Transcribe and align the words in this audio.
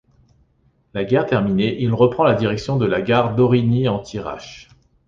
La 0.95 1.03
guerre 1.05 1.27
terminée, 1.27 1.79
il 1.83 1.93
reprend 1.93 2.23
la 2.23 2.33
direction 2.33 2.75
de 2.75 2.87
la 2.87 3.03
gare 3.03 3.35
d'Origny-en-Thiérache. 3.35 4.69